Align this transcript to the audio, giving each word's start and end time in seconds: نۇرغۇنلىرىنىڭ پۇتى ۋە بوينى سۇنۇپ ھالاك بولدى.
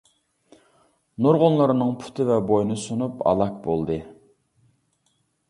نۇرغۇنلىرىنىڭ 1.25 1.91
پۇتى 2.05 2.25
ۋە 2.31 2.39
بوينى 2.49 2.79
سۇنۇپ 2.85 3.23
ھالاك 3.29 3.61
بولدى. 3.69 4.01